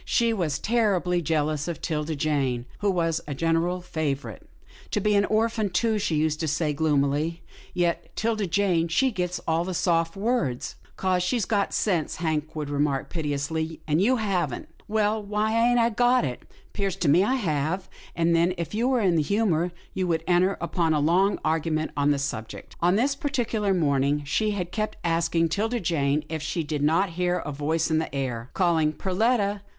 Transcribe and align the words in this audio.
She 0.03 0.33
was 0.33 0.57
terribly 0.57 1.21
jealous 1.21 1.67
of 1.67 1.79
'Tilda 1.79 2.15
Jane 2.15 2.65
who 2.79 2.89
was 2.89 3.21
a 3.27 3.35
general 3.35 3.81
favourite. 3.81 4.41
I 4.95 4.99
be 4.99 5.13
an 5.13 5.25
orphan, 5.25 5.69
too," 5.69 5.99
she 5.99 6.15
used 6.15 6.39
to 6.39 6.47
say, 6.47 6.73
gloomily," 6.73 7.43
yet 7.75 8.09
'Tilda 8.15 8.47
Jane, 8.47 8.87
she 8.87 9.11
gits 9.11 9.37
all 9.47 9.63
the 9.63 9.75
soft 9.75 10.15
words."" 10.15 10.75
'Cause 10.97 11.21
she's 11.21 11.45
got 11.45 11.71
sense," 11.71 12.15
Hank 12.15 12.55
would 12.55 12.67
remark 12.71 13.11
pitilessly," 13.11 13.79
and 13.87 14.01
you 14.01 14.15
haven't."" 14.15 14.69
Well, 14.87 15.21
why 15.21 15.55
ain't 15.69 15.77
I 15.77 15.91
got 15.91 16.25
it? 16.25 16.49
'Pears 16.73 16.95
to 16.95 17.07
me 17.07 17.23
I 17.23 17.35
have," 17.35 17.87
and 18.15 18.35
then, 18.35 18.55
if 18.57 18.71
he 18.71 18.83
were 18.85 19.01
in 19.01 19.17
the 19.17 19.21
humour, 19.21 19.71
they 19.95 20.03
would 20.03 20.23
enter 20.25 20.57
upon 20.59 20.95
a 20.95 20.99
long 20.99 21.37
argument 21.45 21.91
on 21.95 22.09
the 22.09 22.17
subject. 22.17 22.75
On 22.81 22.95
this 22.95 23.13
particular 23.13 23.71
morning, 23.71 24.23
she 24.25 24.49
had 24.49 24.71
kept 24.71 24.97
asking 25.03 25.49
'Tilda 25.49 25.79
Jane 25.79 26.23
if 26.27 26.41
she 26.41 26.63
did 26.63 26.81
not 26.81 27.09
hear 27.19 27.35
a 27.37 27.51
voice 27.51 27.91
in 27.91 27.99
the 27.99 28.13
air, 28.15 28.49
calling, 28.55 28.93
"Perletta! 28.93 29.61